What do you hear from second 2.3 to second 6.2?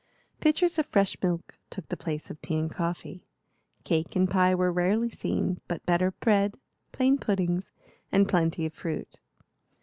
of tea and coffee; cake and pie were rarely seen, but better